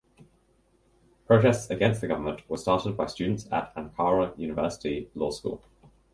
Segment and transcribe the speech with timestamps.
[1.27, 5.63] Protests against the government were started by students at Ankara University Law School.